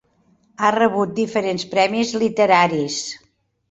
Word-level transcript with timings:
Ha 0.61 0.71
rebut 0.77 1.13
diferents 1.21 1.69
premis 1.77 2.19
literaris. 2.25 3.03